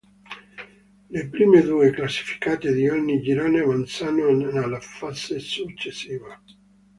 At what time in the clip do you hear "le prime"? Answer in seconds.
1.11-1.61